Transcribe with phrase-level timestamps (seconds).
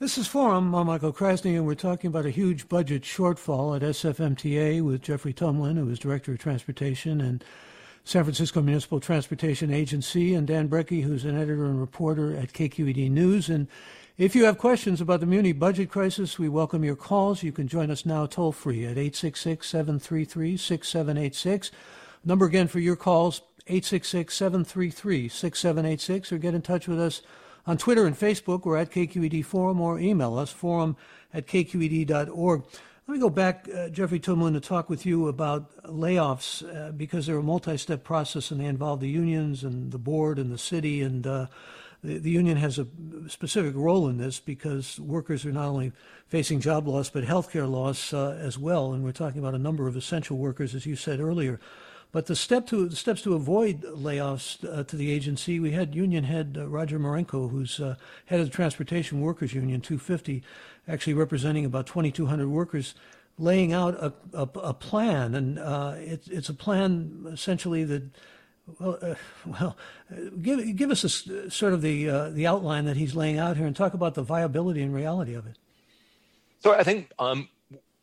[0.00, 0.74] This is Forum.
[0.74, 5.34] I'm Michael Krasny, and we're talking about a huge budget shortfall at SFMTA with Jeffrey
[5.34, 7.44] Tumlin, who is Director of Transportation and
[8.02, 13.10] San Francisco Municipal Transportation Agency, and Dan Brekke, who's an editor and reporter at KQED
[13.10, 13.50] News.
[13.50, 13.68] And
[14.16, 17.42] if you have questions about the Muni budget crisis, we welcome your calls.
[17.42, 21.70] You can join us now toll free at 866 733 6786.
[22.24, 27.20] Number again for your calls 866 733 6786, or get in touch with us
[27.66, 30.96] on Twitter and Facebook, we're at KQED Forum, or email us, forum
[31.32, 32.64] at kqed.org.
[33.10, 37.26] Let me go back, uh, Jeffrey Tumlin, to talk with you about layoffs uh, because
[37.26, 40.58] they're a multi step process and they involve the unions and the board and the
[40.58, 41.02] city.
[41.02, 41.46] And uh,
[42.04, 42.86] the, the, union has a
[43.26, 45.90] specific role in this because workers are not only
[46.28, 48.92] facing job loss but healthcare loss uh, as well.
[48.92, 51.58] And we're talking about a number of essential workers, as you said earlier.
[52.12, 55.94] But the step to the steps to avoid layoffs uh, to the agency, we had
[55.94, 57.94] union head uh, Roger Marenco, who's uh,
[58.26, 60.42] head of the Transportation Workers Union 250,
[60.88, 62.94] actually representing about 2,200 workers,
[63.38, 68.02] laying out a, a, a plan, and uh, it, it's a plan essentially that.
[68.78, 69.14] Well, uh,
[69.46, 69.76] well,
[70.40, 73.66] give give us a, sort of the uh, the outline that he's laying out here,
[73.66, 75.56] and talk about the viability and reality of it.
[76.60, 77.48] So I think um,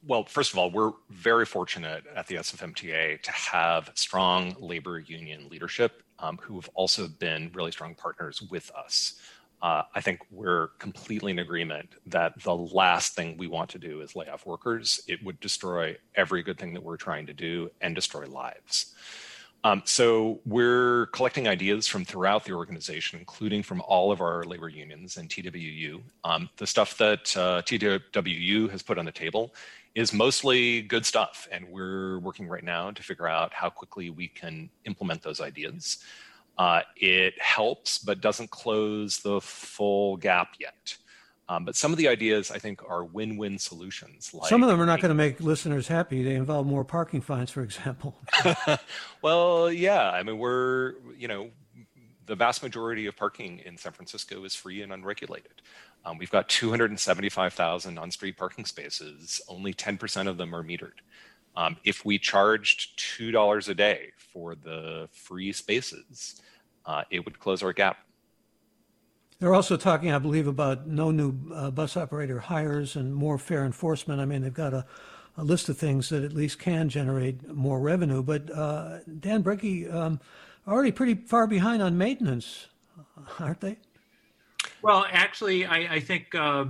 [0.05, 5.49] well, first of all, we're very fortunate at the SFMTA to have strong labor union
[5.49, 9.19] leadership um, who have also been really strong partners with us.
[9.61, 14.01] Uh, I think we're completely in agreement that the last thing we want to do
[14.01, 15.01] is lay off workers.
[15.07, 18.93] It would destroy every good thing that we're trying to do and destroy lives.
[19.67, 24.69] Um, so we're collecting ideas from throughout the organization, including from all of our labor
[24.69, 26.01] unions and TWU.
[26.23, 29.53] Um, the stuff that uh, TWU has put on the table
[29.93, 31.49] is mostly good stuff.
[31.51, 35.97] And we're working right now to figure out how quickly we can implement those ideas.
[36.57, 40.95] Uh, it helps, but doesn't close the full gap yet.
[41.49, 44.33] Um, but some of the ideas I think are win-win solutions.
[44.33, 46.21] Like some of them are not going to make listeners happy.
[46.21, 48.17] They involve more parking fines, for example.
[49.21, 50.11] well, yeah.
[50.11, 51.49] I mean, we're you know,
[52.25, 55.61] the vast majority of parking in San Francisco is free and unregulated.
[56.05, 59.41] Um, we've got 275,000 on-street parking spaces.
[59.47, 60.99] Only 10% of them are metered.
[61.55, 66.41] Um, if we charged $2 a day for the free spaces,
[66.85, 67.97] uh, it would close our gap.
[69.39, 73.65] They're also talking, I believe, about no new uh, bus operator hires and more fare
[73.65, 74.19] enforcement.
[74.19, 74.85] I mean, they've got a,
[75.37, 78.23] a, list of things that at least can generate more revenue.
[78.23, 80.19] But uh, Dan Brekke, um,
[80.67, 82.67] already pretty far behind on maintenance,
[83.39, 83.77] aren't they?
[84.81, 86.65] Well, actually, I, I think uh,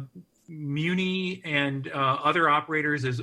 [0.50, 3.22] Muni and uh, other operators as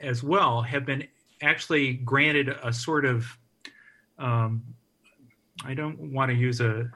[0.00, 1.06] as well have been
[1.40, 3.26] actually granted a sort of
[4.18, 4.62] um,
[5.64, 6.90] I don't want to use a,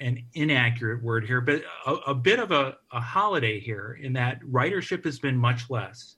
[0.00, 4.40] an inaccurate word here, but a, a bit of a, a, holiday here in that
[4.42, 6.16] ridership has been much less,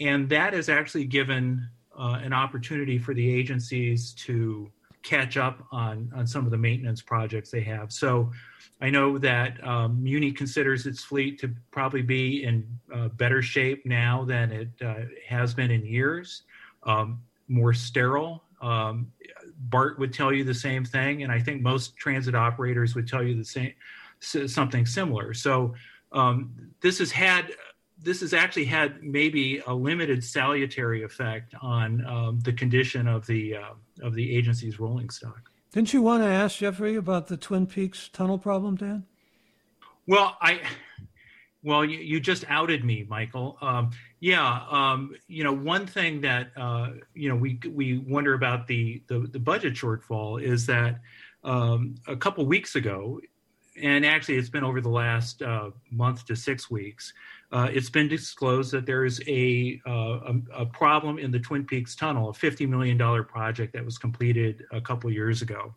[0.00, 1.68] and that has actually given
[1.98, 4.70] uh, an opportunity for the agencies to
[5.02, 7.92] catch up on on some of the maintenance projects they have.
[7.92, 8.32] So
[8.80, 13.84] I know that um, Muni considers its fleet to probably be in uh, better shape
[13.86, 16.42] now than it uh, has been in years,
[16.84, 18.42] um, more sterile.
[18.60, 19.12] Um,
[19.58, 23.22] BART would tell you the same thing, and I think most transit operators would tell
[23.22, 23.72] you the same
[24.20, 25.34] something similar.
[25.34, 25.74] So
[26.12, 27.52] um, this has had
[27.98, 33.56] this has actually had maybe a limited salutary effect on um, the condition of the
[33.56, 35.50] uh, of the agency's rolling stock.
[35.72, 39.06] Didn't you want to ask Jeffrey about the Twin Peaks tunnel problem, Dan?
[40.06, 40.60] Well, I,
[41.64, 43.56] well, you, you just outed me, Michael.
[43.62, 43.90] Um,
[44.20, 49.02] yeah, um, you know, one thing that uh, you know we we wonder about the
[49.08, 51.00] the, the budget shortfall is that
[51.42, 53.18] um, a couple weeks ago,
[53.82, 57.12] and actually it's been over the last uh, month to six weeks.
[57.50, 61.64] uh, it's been disclosed that there is a, uh, a, a problem in the Twin
[61.64, 65.74] Peaks Tunnel, a $50 million project that was completed a couple years ago,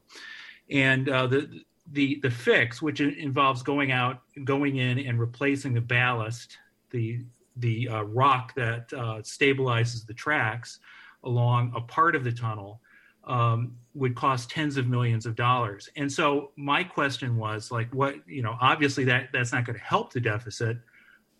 [0.69, 5.81] and uh, the the the fix, which involves going out, going in, and replacing the
[5.81, 6.57] ballast,
[6.91, 7.21] the
[7.55, 10.79] the uh, rock that uh, stabilizes the tracks
[11.23, 12.81] along a part of the tunnel
[13.23, 15.89] um, would cost tens of millions of dollars.
[15.95, 19.83] And so my question was like, what you know, obviously that that's not going to
[19.83, 20.77] help the deficit,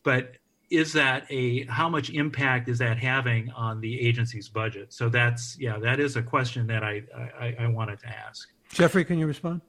[0.03, 0.33] but
[0.69, 4.91] is that a how much impact is that having on the agency's budget?
[4.93, 7.03] So that's yeah, that is a question that I
[7.39, 8.50] I, I wanted to ask.
[8.69, 9.61] Jeffrey, can you respond?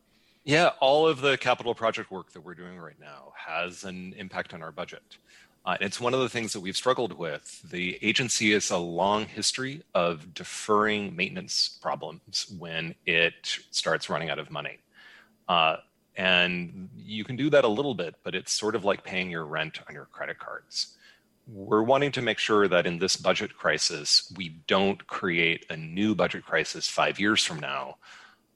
[0.48, 4.54] Yeah, all of the capital project work that we're doing right now has an impact
[4.54, 5.18] on our budget.
[5.66, 7.60] Uh, it's one of the things that we've struggled with.
[7.70, 14.38] The agency has a long history of deferring maintenance problems when it starts running out
[14.38, 14.78] of money.
[15.50, 15.76] Uh,
[16.16, 19.44] and you can do that a little bit, but it's sort of like paying your
[19.44, 20.96] rent on your credit cards.
[21.46, 26.14] We're wanting to make sure that in this budget crisis, we don't create a new
[26.14, 27.96] budget crisis five years from now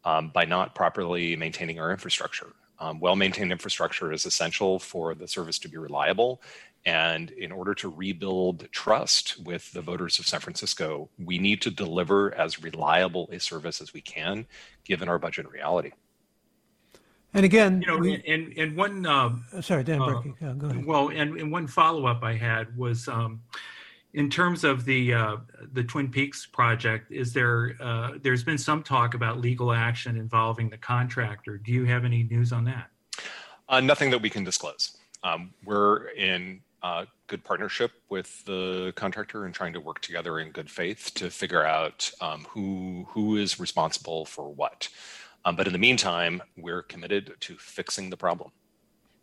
[0.05, 2.53] um, by not properly maintaining our infrastructure.
[2.79, 6.41] Um, well maintained infrastructure is essential for the service to be reliable
[6.85, 11.71] and in order to rebuild trust with the voters of San Francisco, we need to
[11.71, 14.47] deliver as reliable a service as we can,
[14.85, 15.93] given our budget reality.
[17.35, 19.31] And again, you know, we, and and one uh,
[19.63, 20.85] sorry, Dan uh, yeah, go ahead.
[20.85, 23.41] Well, and, and one follow up I had was um,
[24.15, 25.37] in terms of the uh,
[25.73, 27.11] the Twin Peaks project.
[27.11, 31.59] Is there uh, there's been some talk about legal action involving the contractor?
[31.59, 32.91] Do you have any news on that?
[33.69, 34.97] Uh, nothing that we can disclose.
[35.23, 40.51] Um, we're in uh, good partnership with the contractor and trying to work together in
[40.51, 44.89] good faith to figure out um, who who is responsible for what.
[45.45, 48.53] Um, but in the meantime, we're committed to fixing the problem.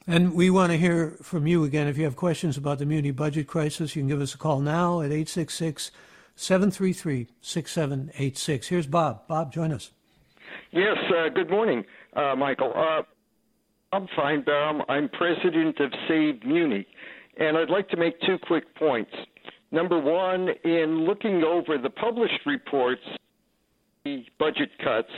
[0.07, 1.88] And we want to hear from you again.
[1.88, 4.60] If you have questions about the muni budget crisis, you can give us a call
[4.60, 5.92] now at 866
[6.36, 8.68] 733 6786.
[8.68, 9.28] Here's Bob.
[9.28, 9.92] Bob, join us.
[10.72, 11.84] Yes, uh, good morning,
[12.16, 12.74] uh, Michael.
[12.75, 13.04] Uh,
[13.92, 14.84] I'm Feinbaum.
[14.88, 16.88] I'm president of Save Muni.
[17.38, 19.12] And I'd like to make two quick points.
[19.72, 23.02] Number one, in looking over the published reports,
[24.06, 25.12] the budget cuts,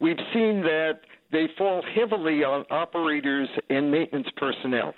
[0.00, 1.00] we've seen that
[1.32, 4.94] they fall heavily on operators and maintenance personnel.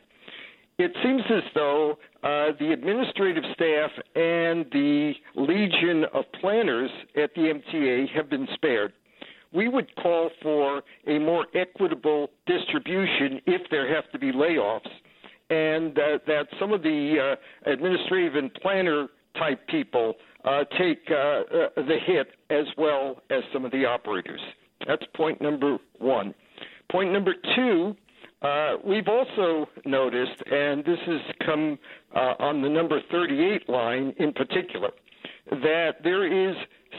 [0.76, 1.92] It seems as though
[2.24, 8.92] uh, the administrative staff and the legion of planners at the MTA have been spared.
[9.52, 14.90] We would call for a more equitable distribution if there have to be layoffs
[15.50, 19.08] and uh, that some of the uh, administrative and planner
[19.38, 20.14] type people
[20.44, 24.40] uh, take uh, uh, the hit as well as some of the operators.
[24.86, 26.34] That's point number one.
[26.90, 27.96] Point number two,
[28.42, 31.78] uh, we've also noticed, and this has come
[32.14, 34.90] on the number 38 line in particular,
[35.50, 36.54] that there is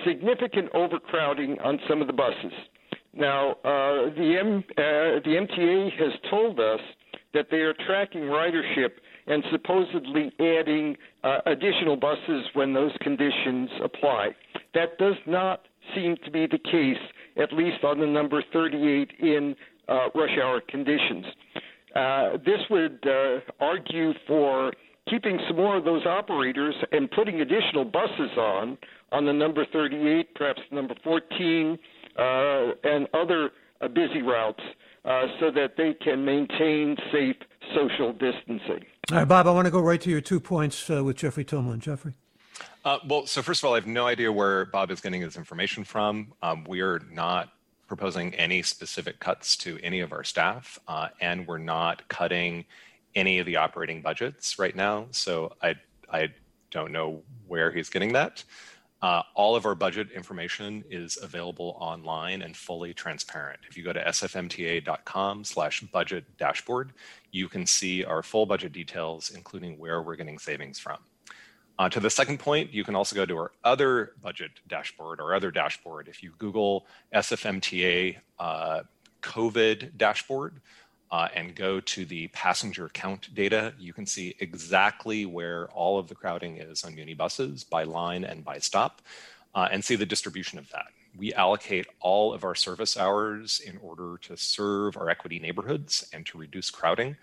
[0.05, 2.53] significant overcrowding on some of the buses.
[3.13, 6.79] Now, the, M, the MTA has told us
[7.33, 8.91] that they are tracking ridership
[9.27, 14.29] and supposedly adding uh, additional buses when those conditions apply.
[14.73, 15.61] That does not
[15.95, 17.01] seem to be the case,
[17.37, 19.55] at least on the number 38 in
[19.87, 21.25] uh, rush hour conditions.
[21.95, 24.71] Uh, this would uh, argue for
[25.09, 28.77] keeping some more of those operators and putting additional buses on
[29.11, 31.77] on the number 38, perhaps number 14,
[32.17, 32.21] uh,
[32.83, 33.51] and other
[33.81, 34.61] uh, busy routes
[35.05, 37.35] uh, so that they can maintain safe
[37.75, 38.83] social distancing.
[39.11, 41.79] All right, Bob, I want to go right to your two points with Jeffrey Tumlin.
[41.79, 42.15] Jeffrey?
[42.83, 45.37] Uh, well, so first of all, I have no idea where Bob is getting his
[45.37, 46.33] information from.
[46.41, 47.51] Um, we are not
[47.87, 52.65] proposing any specific cuts to any of our staff, uh, and we're not cutting
[53.15, 55.07] any of the operating budgets right now.
[55.11, 55.75] So I,
[56.11, 56.29] I
[56.71, 58.43] don't know where he's getting that.
[59.01, 63.59] Uh, all of our budget information is available online and fully transparent.
[63.69, 66.93] If you go to sfmta.com slash budget dashboard,
[67.31, 70.97] you can see our full budget details, including where we're getting savings from.
[71.77, 75.35] Uh, to the second point, you can also go to our other budget dashboard or
[75.35, 76.07] other dashboard.
[76.07, 78.83] If you Google SFMTA uh,
[79.21, 80.61] COVID dashboard,
[81.11, 86.07] uh, and go to the passenger count data, you can see exactly where all of
[86.07, 89.01] the crowding is on Muni buses by line and by stop,
[89.53, 90.87] uh, and see the distribution of that.
[91.17, 96.25] We allocate all of our service hours in order to serve our equity neighborhoods and
[96.25, 97.15] to reduce crowding.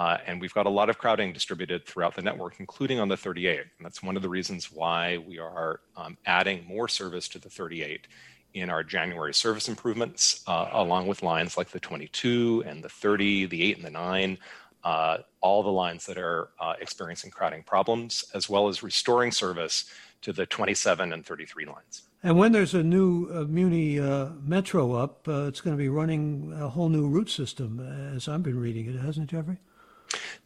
[0.00, 3.18] Uh, and we've got a lot of crowding distributed throughout the network, including on the
[3.18, 3.58] 38.
[3.58, 7.50] And that's one of the reasons why we are um, adding more service to the
[7.50, 8.08] 38
[8.54, 13.44] in our January service improvements, uh, along with lines like the 22 and the 30,
[13.44, 14.38] the 8 and the 9,
[14.84, 19.84] uh, all the lines that are uh, experiencing crowding problems, as well as restoring service
[20.22, 22.04] to the 27 and 33 lines.
[22.22, 25.90] And when there's a new uh, Muni uh, Metro up, uh, it's going to be
[25.90, 27.80] running a whole new route system,
[28.16, 29.58] as I've been reading it, hasn't it, Jeffrey?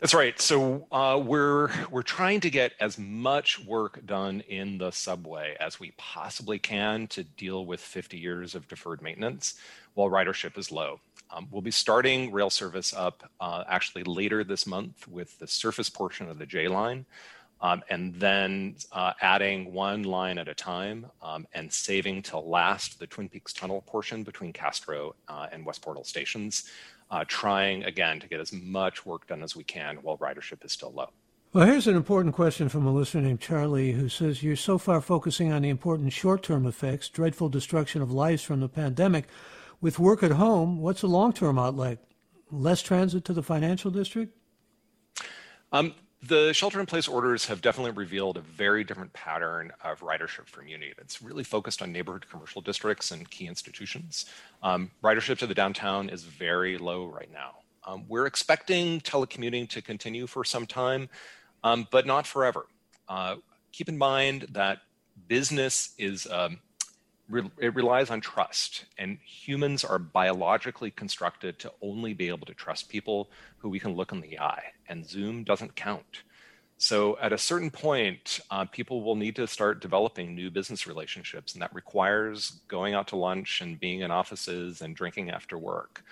[0.00, 0.38] That's right.
[0.38, 5.80] So uh, we're we're trying to get as much work done in the subway as
[5.80, 9.54] we possibly can to deal with 50 years of deferred maintenance
[9.94, 11.00] while ridership is low.
[11.30, 15.88] Um, we'll be starting rail service up uh, actually later this month with the surface
[15.88, 17.06] portion of the J line,
[17.60, 22.98] um, and then uh, adding one line at a time um, and saving to last
[22.98, 26.70] the Twin Peaks Tunnel portion between Castro uh, and West Portal stations,
[27.14, 30.72] uh, trying again to get as much work done as we can while ridership is
[30.72, 31.10] still low.
[31.52, 35.00] Well, here's an important question from a listener named Charlie who says, You're so far
[35.00, 39.28] focusing on the important short term effects, dreadful destruction of lives from the pandemic.
[39.80, 42.00] With work at home, what's the long term outlook?
[42.50, 44.36] Less transit to the financial district?
[45.70, 45.94] Um,
[46.26, 50.62] the shelter in place orders have definitely revealed a very different pattern of ridership for
[50.62, 50.92] Muni.
[50.98, 54.26] It's really focused on neighborhood commercial districts and key institutions.
[54.62, 57.56] Um, ridership to the downtown is very low right now.
[57.86, 61.08] Um, we're expecting telecommuting to continue for some time,
[61.62, 62.66] um, but not forever.
[63.08, 63.36] Uh,
[63.72, 64.78] keep in mind that
[65.28, 66.26] business is
[67.58, 72.88] it relies on trust and humans are biologically constructed to only be able to trust
[72.88, 76.22] people who we can look in the eye and zoom doesn't count.
[76.76, 81.54] So at a certain point uh, people will need to start developing new business relationships
[81.54, 86.04] and that requires going out to lunch and being in offices and drinking after work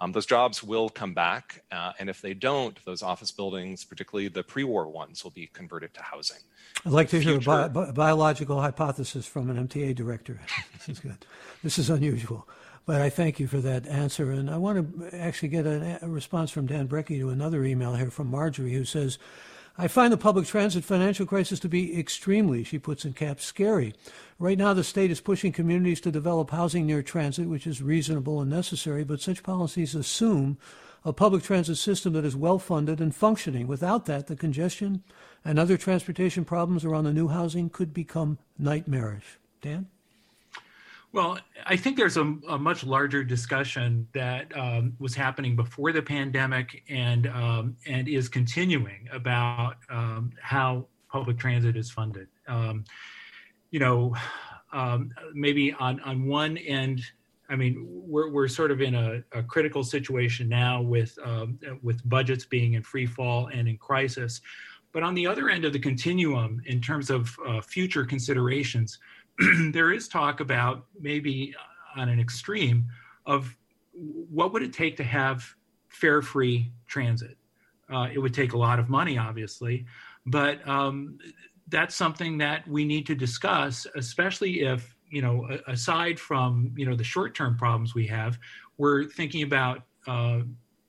[0.00, 4.28] um, those jobs will come back uh, and if they don't those office buildings particularly
[4.28, 6.40] the pre-war ones will be converted to housing
[6.84, 10.40] I'd like to hear a bi- bi- biological hypothesis from an MTA director.
[10.78, 11.26] this is good.
[11.62, 12.48] This is unusual.
[12.86, 14.30] But I thank you for that answer.
[14.30, 17.94] And I want to actually get a, a response from Dan Brekke to another email
[17.94, 19.18] here from Marjorie who says,
[19.80, 23.94] I find the public transit financial crisis to be extremely, she puts in caps, scary.
[24.38, 28.42] Right now, the state is pushing communities to develop housing near transit, which is reasonable
[28.42, 30.58] and necessary, but such policies assume
[31.02, 33.66] a public transit system that is well funded and functioning.
[33.66, 35.02] Without that, the congestion
[35.46, 39.38] and other transportation problems around the new housing could become nightmarish.
[39.62, 39.88] Dan?
[41.12, 46.02] Well, I think there's a, a much larger discussion that um, was happening before the
[46.02, 52.28] pandemic and um, and is continuing about um, how public transit is funded.
[52.46, 52.84] Um,
[53.72, 54.14] you know,
[54.72, 57.02] um, maybe on on one end,
[57.48, 62.08] I mean, we're, we're sort of in a, a critical situation now with um, with
[62.08, 64.40] budgets being in free fall and in crisis.
[64.92, 68.98] But on the other end of the continuum, in terms of uh, future considerations,
[69.72, 71.54] there is talk about maybe
[71.96, 72.86] on an extreme
[73.26, 73.56] of
[73.92, 75.44] what would it take to have
[75.88, 77.36] fare free transit?
[77.92, 79.84] Uh, it would take a lot of money, obviously,
[80.26, 81.18] but um,
[81.68, 86.94] that's something that we need to discuss, especially if you know, aside from you know
[86.94, 88.38] the short-term problems we have,
[88.78, 90.40] we're thinking about uh,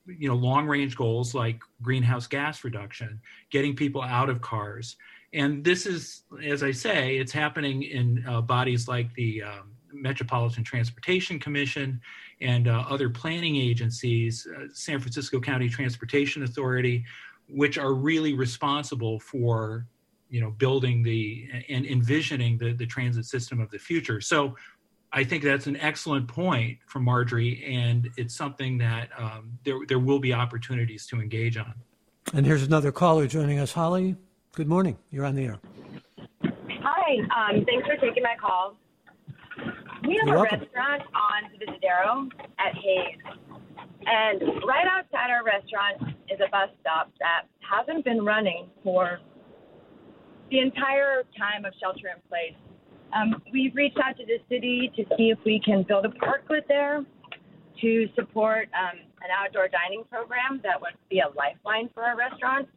[0.06, 4.96] you know long-range goals like greenhouse gas reduction, getting people out of cars,
[5.34, 10.64] and this is, as I say, it's happening in uh, bodies like the um, Metropolitan
[10.64, 12.02] Transportation Commission
[12.42, 17.06] and uh, other planning agencies, uh, San Francisco County Transportation Authority,
[17.48, 19.86] which are really responsible for
[20.30, 24.22] you know building the and envisioning the, the transit system of the future.
[24.22, 24.56] So
[25.14, 30.00] i think that's an excellent point from marjorie and it's something that um, there, there
[30.00, 31.74] will be opportunities to engage on.
[32.34, 33.74] And here's another caller joining us.
[33.74, 34.16] Holly
[34.54, 35.60] good morning you're on the air
[36.44, 38.76] hi um, thanks for taking my call
[40.04, 40.60] we have You're a welcome.
[40.62, 43.20] restaurant on Divisadero at Hayes.
[44.06, 49.20] And right outside our restaurant is a bus stop that hasn't been running for
[50.50, 52.58] the entire time of shelter in place.
[53.14, 56.68] Um, we've reached out to the city to see if we can build a parklet
[56.68, 57.06] there
[57.82, 62.68] to support um, an outdoor dining program that would be a lifeline for our restaurant.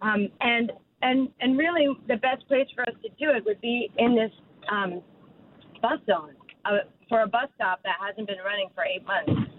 [0.00, 0.72] Um, and
[1.04, 4.32] and and really, the best place for us to do it would be in this
[4.72, 5.02] um,
[5.82, 6.34] bus zone
[6.64, 9.50] uh, for a bus stop that hasn't been running for eight months.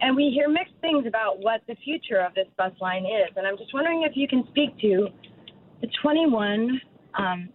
[0.00, 3.30] And we hear mixed things about what the future of this bus line is.
[3.36, 5.08] And I'm just wondering if you can speak to
[5.80, 6.80] the 21
[7.18, 7.48] um,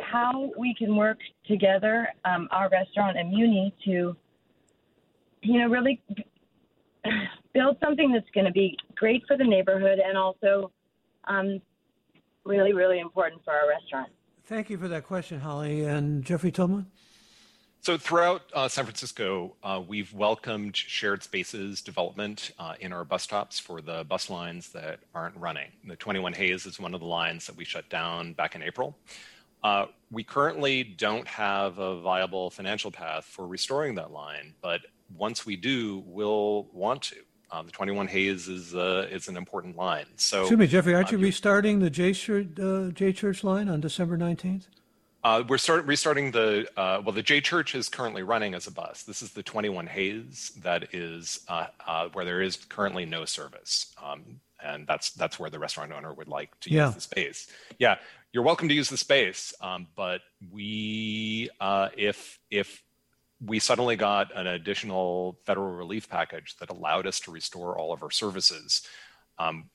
[0.00, 4.16] how we can work together, um, our restaurant and Muni, to,
[5.42, 6.00] you know, really
[7.54, 10.70] build something that's going to be great for the neighborhood and also
[11.26, 11.60] um,
[12.48, 14.10] really, really important for our restaurant.
[14.46, 15.84] Thank you for that question, Holly.
[15.84, 16.86] And Jeffrey Tumlin?
[17.80, 23.22] So throughout uh, San Francisco, uh, we've welcomed shared spaces development uh, in our bus
[23.22, 25.70] stops for the bus lines that aren't running.
[25.86, 28.96] The 21 Hayes is one of the lines that we shut down back in April.
[29.62, 34.80] Uh, we currently don't have a viable financial path for restoring that line, but
[35.16, 37.16] once we do, we'll want to.
[37.50, 40.06] Um, the 21 Hayes is uh, is an important line.
[40.16, 43.80] So, excuse me, Jeffrey, aren't you restarting the J Church, uh, J Church line on
[43.80, 44.66] December 19th?
[45.24, 47.12] Uh, we're start, restarting the uh, well.
[47.12, 49.02] The J Church is currently running as a bus.
[49.02, 53.94] This is the 21 Hayes that is uh, uh, where there is currently no service,
[54.02, 56.86] um, and that's that's where the restaurant owner would like to yeah.
[56.86, 57.50] use the space.
[57.78, 57.96] Yeah,
[58.32, 60.20] you're welcome to use the space, um, but
[60.52, 62.82] we uh, if if
[63.44, 68.02] we suddenly got an additional federal relief package that allowed us to restore all of
[68.02, 68.82] our services.
[69.38, 69.70] Um,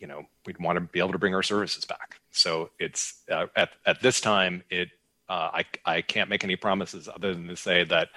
[0.00, 2.16] you know we'd want to be able to bring our services back.
[2.32, 4.88] So it's uh, at at this time it
[5.28, 8.08] uh, I I can't make any promises other than to say that.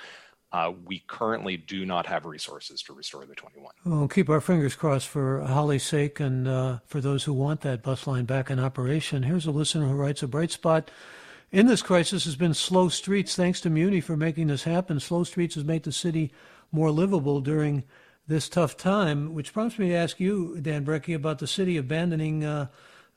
[0.52, 3.74] Uh, we currently do not have resources to restore the 21.
[3.86, 7.82] We'll keep our fingers crossed for Holly's sake and uh, for those who want that
[7.82, 9.24] bus line back in operation.
[9.24, 10.92] Here's a listener who writes a bright spot
[11.54, 13.36] in this crisis has been slow streets.
[13.36, 15.00] Thanks to Muni for making this happen.
[15.00, 16.34] Slow streets has made the city
[16.72, 17.84] more livable during
[18.28, 22.44] this tough time, which prompts me to ask you, Dan Brekke, about the city abandoning
[22.44, 22.68] uh,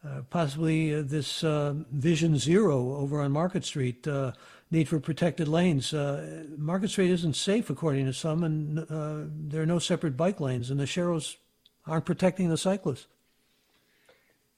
[0.05, 4.07] uh, possibly uh, this uh, Vision Zero over on Market Street.
[4.07, 4.33] Uh,
[4.71, 5.95] need for protected lanes.
[5.95, 8.79] Uh, Market Street isn't safe, according to some, and
[9.49, 11.37] there are no separate bike lanes, and the Sharrows
[11.87, 13.07] aren't protecting the cyclists.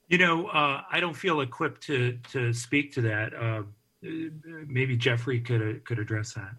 [0.09, 3.67] You know, I don't feel equipped to to speak to that.
[4.03, 6.55] maybe Jeffrey could could address that.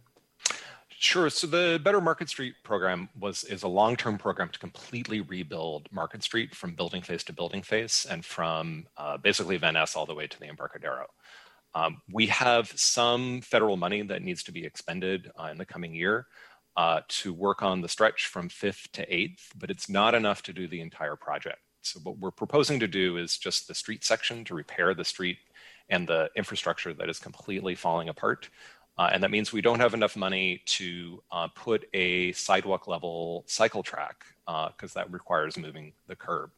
[1.02, 1.30] Sure.
[1.30, 6.24] So the Better Market Street program was is a long-term program to completely rebuild Market
[6.24, 10.14] Street from building face to building face, and from uh, basically Van Ness all the
[10.14, 11.08] way to the Embarcadero.
[11.74, 15.96] Um, we have some federal money that needs to be expended uh, in the coming
[15.96, 16.28] year
[16.76, 20.54] uh, to work on the stretch from fifth to eighth, but it's not enough to
[20.54, 21.60] do the entire project.
[21.82, 25.38] So what we're proposing to do is just the street section to repair the street
[25.90, 28.50] and the infrastructure that is completely falling apart.
[28.98, 33.46] Uh, and that means we don't have enough money to uh, put a sidewalk level
[33.48, 36.52] cycle track because uh, that requires moving the curb.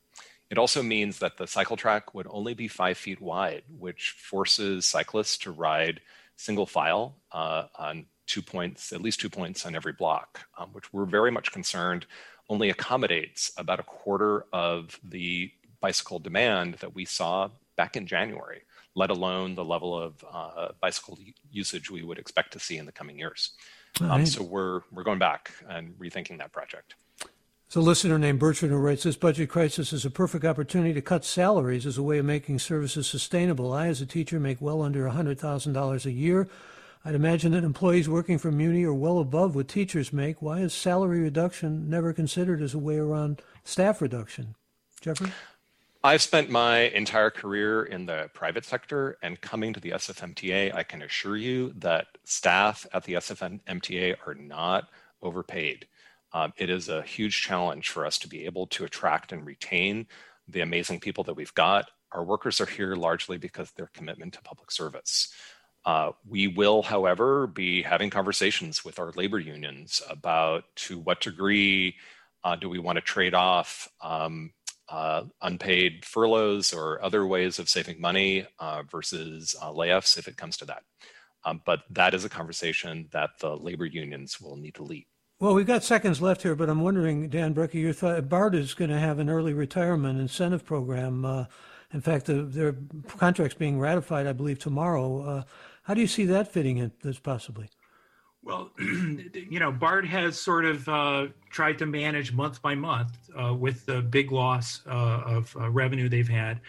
[0.50, 4.86] It also means that the cycle track would only be five feet wide, which forces
[4.86, 6.02] cyclists to ride
[6.36, 10.92] single file uh, on two points, at least two points on every block, um, which
[10.92, 12.06] we're very much concerned
[12.52, 18.62] only accommodates about a quarter of the bicycle demand that we saw back in January
[18.96, 21.18] let alone the level of uh, bicycle
[21.50, 23.52] usage we would expect to see in the coming years.
[24.00, 26.96] Um, so we're we're going back and rethinking that project.
[27.68, 31.02] So, a listener named Bertrand who writes, This budget crisis is a perfect opportunity to
[31.02, 33.72] cut salaries as a way of making services sustainable.
[33.72, 36.50] I, as a teacher, make well under $100,000 a year.
[37.04, 40.42] I'd imagine that employees working for Muni are well above what teachers make.
[40.42, 44.56] Why is salary reduction never considered as a way around staff reduction?
[45.02, 45.32] Jeffrey?
[46.04, 50.84] I've spent my entire career in the private sector and coming to the SFMTA, I
[50.84, 54.90] can assure you that staff at the SFMTA are not
[55.22, 55.88] overpaid.
[56.34, 60.08] Um, it is a huge challenge for us to be able to attract and retain
[60.48, 61.90] the amazing people that we've got.
[62.12, 65.32] Our workers are here largely because of their commitment to public service.
[65.86, 71.96] Uh, we will, however, be having conversations with our labor unions about to what degree
[72.44, 74.52] uh, do we want to trade off um,
[74.90, 80.38] uh, unpaid furloughs or other ways of saving money uh, versus uh, layoffs if it
[80.38, 80.84] comes to that.
[81.46, 85.08] Um, but that is a conversation that the labor unions will need to lead.
[85.40, 88.76] Well, we've got seconds left here, but I'm wondering, Dan Brekke, your thought, BART is
[88.76, 91.26] going to have an early retirement incentive program.
[91.26, 91.46] Uh,
[91.94, 92.76] in fact, the, their
[93.18, 95.44] contract's being ratified, I believe, tomorrow.
[95.84, 97.70] How do you see that fitting in this possibly?
[98.44, 103.54] Well, you know, BART has sort of uh, tried to manage month by month uh,
[103.54, 104.90] with the big loss uh,
[105.26, 106.60] of uh, revenue they've had.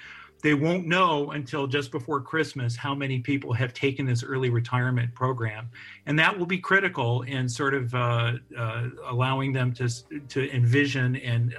[0.43, 5.15] They won't know until just before Christmas how many people have taken this early retirement
[5.15, 5.71] program,
[6.07, 9.89] and that will be critical in sort of uh, uh, allowing them to
[10.29, 11.55] to envision and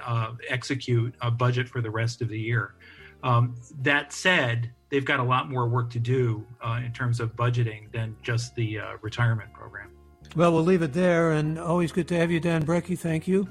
[0.50, 2.74] execute a budget for the rest of the year.
[3.22, 6.46] Um, that said, they've got a lot more work to do
[6.84, 9.90] in terms of budgeting than just the retirement program.
[10.36, 12.96] Well, we'll leave it there, and always good to have you, Dan Brekke.
[12.96, 13.48] Thank you.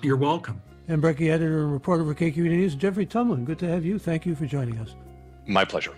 [0.00, 0.62] You're welcome.
[0.86, 2.74] Dan Brekke, editor and reporter for KQED News.
[2.76, 3.98] Jeffrey Tumlin, good to have you.
[3.98, 4.94] Thank you for joining us.
[5.46, 5.94] My pleasure.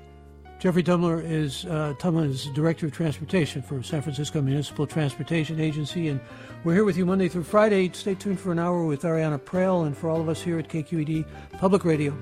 [0.59, 6.09] Jeffrey Tumlin is uh, Tumlin is director of transportation for San Francisco Municipal Transportation Agency,
[6.09, 6.19] and
[6.65, 7.91] we're here with you Monday through Friday.
[7.93, 10.69] Stay tuned for an hour with Arianna Proehl, and for all of us here at
[10.69, 11.27] KQED
[11.59, 12.17] Public Radio,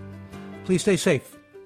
[0.65, 1.39] please stay safe.